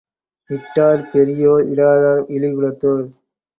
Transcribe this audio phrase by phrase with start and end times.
[0.49, 3.05] இட்டார் பெரியோர் இடாதார் இழிகுலத்தோர்.